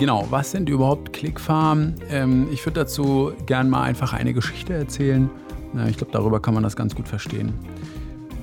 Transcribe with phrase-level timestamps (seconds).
[0.00, 1.94] Genau, was sind überhaupt Clickfarm?
[2.10, 5.30] Ähm, ich würde dazu gern mal einfach eine Geschichte erzählen.
[5.72, 7.54] Ja, ich glaube, darüber kann man das ganz gut verstehen.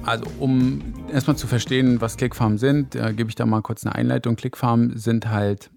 [0.03, 3.93] Also, um erstmal zu verstehen, was Clickfarm sind, äh, gebe ich da mal kurz eine
[3.93, 4.37] Einleitung.
[4.37, 5.69] Clickfarm sind halt,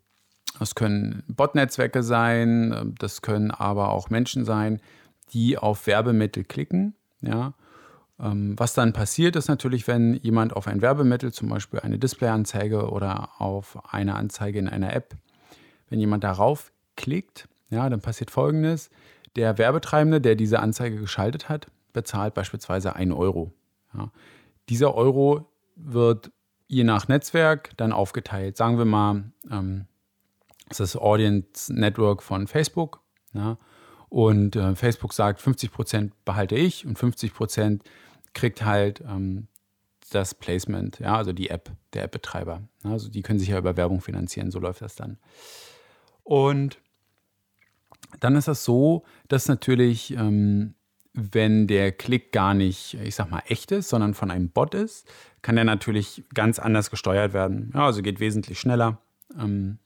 [0.60, 4.80] das können Botnetzwerke sein, äh, das können aber auch Menschen sein,
[5.32, 6.94] die auf Werbemittel klicken.
[7.20, 7.52] Ja.
[8.20, 12.90] Ähm, was dann passiert, ist natürlich, wenn jemand auf ein Werbemittel, zum Beispiel eine Displayanzeige
[12.90, 15.16] oder auf eine Anzeige in einer App,
[15.94, 18.90] wenn jemand darauf klickt, ja, dann passiert folgendes.
[19.36, 23.52] Der Werbetreibende, der diese Anzeige geschaltet hat, bezahlt beispielsweise 1 Euro.
[23.96, 24.10] Ja.
[24.68, 26.32] Dieser Euro wird
[26.66, 28.56] je nach Netzwerk dann aufgeteilt.
[28.56, 29.86] Sagen wir mal, ähm,
[30.68, 33.00] das ist das Audience Network von Facebook.
[33.32, 33.56] Ja.
[34.08, 37.82] Und äh, Facebook sagt, 50% behalte ich und 50%
[38.32, 39.46] kriegt halt ähm,
[40.10, 42.62] das Placement, ja, also die App, der App-Betreiber.
[42.82, 45.18] Also die können sich ja über Werbung finanzieren, so läuft das dann.
[46.24, 46.78] Und
[48.20, 50.74] dann ist das so, dass natürlich, ähm,
[51.12, 55.06] wenn der Klick gar nicht, ich sag mal, echt ist, sondern von einem Bot ist,
[55.42, 57.70] kann der natürlich ganz anders gesteuert werden.
[57.74, 58.98] Ja, also geht wesentlich schneller.
[59.38, 59.78] Ähm,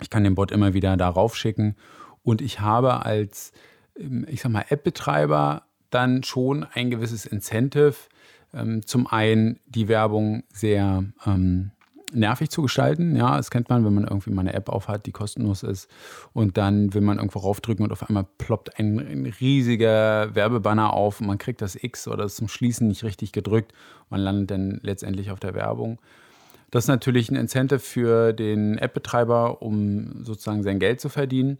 [0.00, 1.76] ich kann den Bot immer wieder darauf schicken
[2.22, 3.52] und ich habe als,
[3.96, 7.94] ähm, ich sag mal, App-Betreiber dann schon ein gewisses Incentive,
[8.52, 11.70] ähm, zum einen die Werbung sehr ähm,
[12.12, 13.16] nervig zu gestalten.
[13.16, 15.88] Ja, das kennt man, wenn man irgendwie mal eine App aufhat, die kostenlos ist.
[16.32, 21.20] Und dann will man irgendwo raufdrücken und auf einmal ploppt ein, ein riesiger Werbebanner auf
[21.20, 23.72] und man kriegt das X oder das zum Schließen nicht richtig gedrückt.
[24.10, 25.98] Man landet dann letztendlich auf der Werbung.
[26.70, 31.58] Das ist natürlich ein Incentive für den App-Betreiber, um sozusagen sein Geld zu verdienen.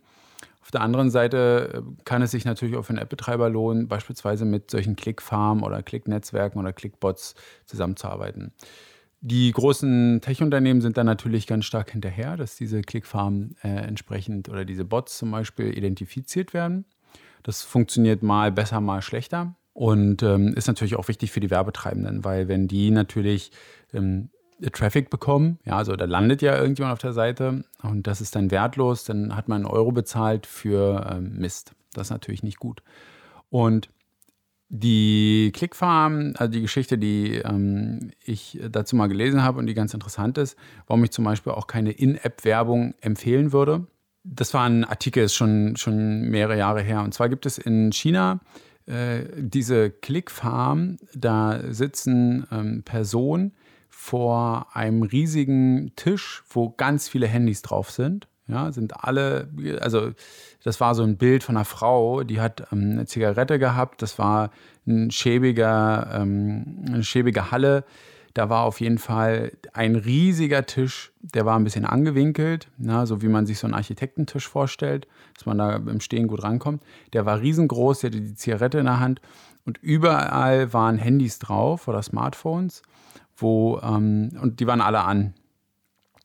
[0.65, 4.47] Auf der anderen Seite äh, kann es sich natürlich auch für einen App-Betreiber lohnen, beispielsweise
[4.47, 7.35] mit solchen Click-Farm oder Click-Netzwerken oder Click-Bots
[7.67, 8.53] zusammenzuarbeiten.
[9.27, 14.67] Die großen Tech-Unternehmen sind dann natürlich ganz stark hinterher, dass diese Clickfarm äh, entsprechend oder
[14.67, 16.85] diese Bots zum Beispiel identifiziert werden.
[17.43, 22.23] Das funktioniert mal besser, mal schlechter und ähm, ist natürlich auch wichtig für die Werbetreibenden,
[22.23, 23.51] weil wenn die natürlich
[23.95, 24.29] ähm,
[24.73, 28.51] Traffic bekommen, ja, also da landet ja irgendjemand auf der Seite und das ist dann
[28.51, 31.75] wertlos, dann hat man einen Euro bezahlt für ähm, Mist.
[31.95, 32.83] Das ist natürlich nicht gut.
[33.49, 33.89] Und
[34.77, 39.95] die Clickfarm, also die Geschichte, die ähm, ich dazu mal gelesen habe und die ganz
[39.95, 40.59] interessant ist,
[40.89, 43.87] warum ich zum Beispiel auch keine In-App-Werbung empfehlen würde.
[44.25, 47.03] Das war ein Artikel, ist schon, schon mehrere Jahre her.
[47.03, 48.41] Und zwar gibt es in China
[48.87, 53.55] äh, diese Clickfarm, da sitzen ähm, Personen
[53.91, 58.27] vor einem riesigen Tisch, wo ganz viele Handys drauf sind.
[58.47, 59.49] Ja, sind alle,
[59.81, 60.11] also
[60.63, 64.03] das war so ein Bild von einer Frau, die hat ähm, eine Zigarette gehabt.
[64.03, 64.51] Das war
[64.87, 67.85] ein schäbiger, ähm, eine schäbige Halle.
[68.35, 73.23] Da war auf jeden Fall ein riesiger Tisch, der war ein bisschen angewinkelt, na, so
[73.23, 76.83] wie man sich so einen Architektentisch vorstellt, dass man da im Stehen gut rankommt.
[77.13, 79.21] Der war riesengroß, der hatte die Zigarette in der Hand
[79.65, 82.83] und überall waren Handys drauf oder Smartphones,
[83.37, 85.35] wo, ähm, und die waren alle an.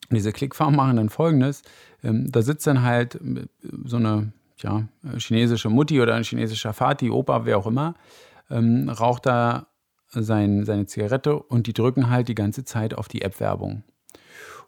[0.09, 1.62] Und diese Clickfarm machen dann folgendes:
[2.03, 3.47] ähm, Da sitzt dann halt äh,
[3.86, 4.88] so eine ja,
[5.18, 7.96] chinesische Mutti oder ein chinesischer Vati, Opa, wer auch immer,
[8.50, 9.68] ähm, raucht da
[10.12, 13.84] sein, seine Zigarette und die drücken halt die ganze Zeit auf die App-Werbung.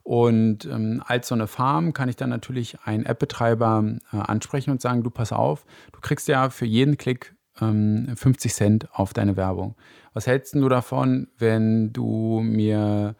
[0.03, 4.81] Und ähm, als so eine Farm kann ich dann natürlich einen App-Betreiber äh, ansprechen und
[4.81, 9.37] sagen, du pass auf, du kriegst ja für jeden Klick ähm, 50 Cent auf deine
[9.37, 9.75] Werbung.
[10.13, 13.15] Was hältst du davon, wenn du mir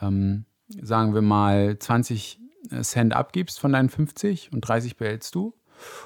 [0.00, 0.46] ähm,
[0.80, 2.38] sagen wir mal, 20
[2.82, 5.54] Cent abgibst von deinen 50 und 30 behältst du.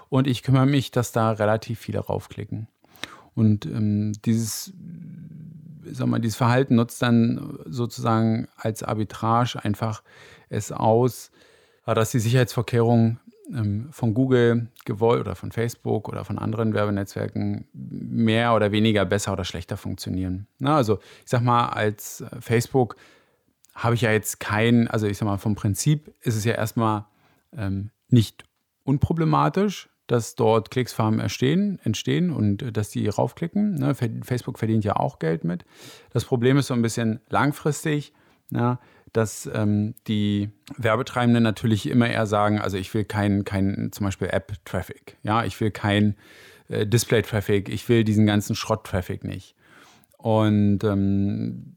[0.09, 2.69] Und ich kümmere mich, dass da relativ viele raufklicken.
[3.35, 4.73] Und ähm, dieses,
[5.85, 10.03] sag mal, dieses Verhalten nutzt dann sozusagen als Arbitrage einfach
[10.49, 11.31] es aus,
[11.85, 13.21] dass die Sicherheitsvorkehrungen
[13.53, 19.33] ähm, von Google gewollt oder von Facebook oder von anderen Werbenetzwerken mehr oder weniger besser
[19.33, 20.47] oder schlechter funktionieren.
[20.59, 22.97] Na, also ich sag mal, als Facebook
[23.77, 27.05] habe ich ja jetzt kein, also ich sag mal, vom Prinzip ist es ja erstmal
[27.57, 28.45] ähm, nicht
[28.85, 33.75] unproblematisch, dass dort Klicksfarmen entstehen, entstehen und äh, dass die raufklicken.
[33.75, 33.95] Ne?
[33.95, 35.65] Facebook verdient ja auch Geld mit.
[36.11, 38.15] Das Problem ist so ein bisschen langfristig,
[38.51, 38.81] ja,
[39.13, 44.29] dass ähm, die Werbetreibenden natürlich immer eher sagen, also ich will keinen kein, zum Beispiel
[44.29, 46.17] App-Traffic, ja, ich will kein
[46.69, 49.55] äh, Display-Traffic, ich will diesen ganzen Schrott-Traffic nicht.
[50.19, 51.76] Und ähm,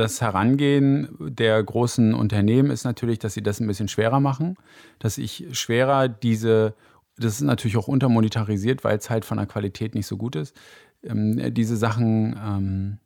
[0.00, 4.56] das Herangehen der großen Unternehmen ist natürlich, dass sie das ein bisschen schwerer machen,
[4.98, 6.74] dass ich schwerer diese,
[7.16, 10.56] das ist natürlich auch untermonetarisiert, weil es halt von der Qualität nicht so gut ist,
[11.04, 12.98] ähm, diese Sachen ähm,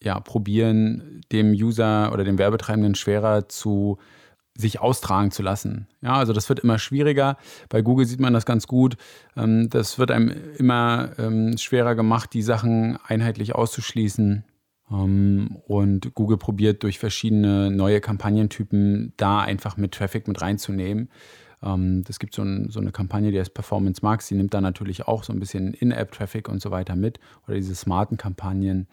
[0.00, 3.98] ja, probieren, dem User oder dem Werbetreibenden schwerer zu
[4.56, 5.86] sich austragen zu lassen.
[6.00, 7.36] Ja, also das wird immer schwieriger.
[7.68, 8.96] Bei Google sieht man das ganz gut.
[9.36, 14.44] Ähm, das wird einem immer ähm, schwerer gemacht, die Sachen einheitlich auszuschließen.
[14.90, 21.10] Ähm, und Google probiert durch verschiedene neue Kampagnentypen da einfach mit Traffic mit reinzunehmen.
[22.08, 25.08] Es gibt so, ein, so, eine Kampagne, die heißt Performance Max, die nimmt da natürlich
[25.08, 27.18] auch so ein bisschen In-App-Traffic und so weiter mit.
[27.46, 28.86] Oder diese smarten Kampagnen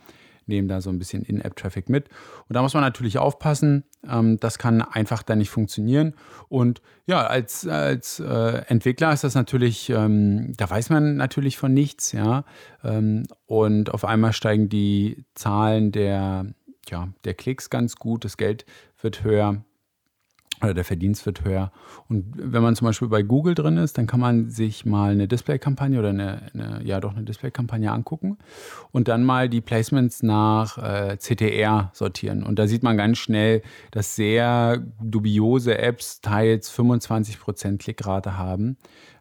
[0.48, 2.10] nehmen da so ein bisschen In-App-Traffic mit.
[2.48, 3.84] Und da muss man natürlich aufpassen.
[4.08, 6.16] Ähm, das kann einfach dann nicht funktionieren.
[6.50, 11.74] Und ja, als, als äh, Entwickler ist das natürlich, ähm, da weiß man natürlich von
[11.74, 12.46] nichts, ja.
[12.84, 16.46] Ähm, und auf einmal steigen die Zahlen der,
[16.90, 18.66] ja, der Klicks ganz gut, das Geld
[19.02, 19.64] wird höher
[20.64, 21.72] oder der Verdienst wird höher.
[22.10, 25.28] Und wenn man zum Beispiel bei Google drin ist, dann kann man sich mal eine
[25.28, 28.38] Display-Kampagne oder eine, eine, ja doch eine Display-Kampagne angucken
[28.92, 32.44] und dann mal die Placements nach äh, CTR sortieren.
[32.44, 33.62] Und da sieht man ganz schnell,
[33.92, 38.78] dass sehr dubiose Apps teils 25% Klickrate haben.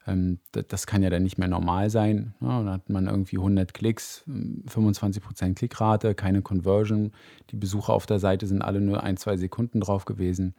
[0.06, 2.34] Ähm, das, das, kann ja dann nicht mehr normal sein.
[2.40, 7.12] Ja, dann hat man irgendwie 100 Klicks, 25% Klickrate, keine Conversion.
[7.50, 10.54] Die Besucher auf der Seite sind alle nur ein, zwei Sekunden drauf gewesen.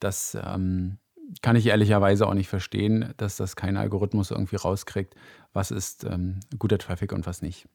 [0.00, 0.98] Das ähm,
[1.42, 5.14] kann ich ehrlicherweise auch nicht verstehen, dass das kein Algorithmus irgendwie rauskriegt,
[5.52, 7.66] was ist ähm, guter Traffic und was nicht.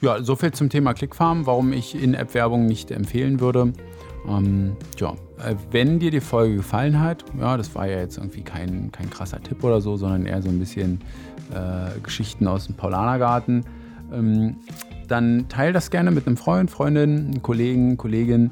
[0.00, 3.72] Ja, soviel zum Thema Clickfarm, warum ich In-App-Werbung nicht empfehlen würde.
[4.26, 8.42] Ähm, ja, äh, wenn dir die Folge gefallen hat, ja, das war ja jetzt irgendwie
[8.42, 11.00] kein, kein krasser Tipp oder so, sondern eher so ein bisschen
[11.52, 13.64] äh, Geschichten aus dem Paulanergarten,
[14.12, 14.56] ähm,
[15.08, 18.50] dann teile das gerne mit einem Freund, Freundin, Kollegen, Kollegin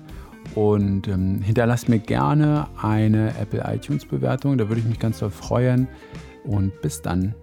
[0.55, 5.31] und ähm, hinterlasst mir gerne eine Apple iTunes Bewertung, da würde ich mich ganz doll
[5.31, 5.89] freuen.
[6.45, 7.35] Und bis dann.